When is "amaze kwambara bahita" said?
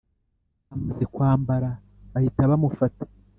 0.73-2.49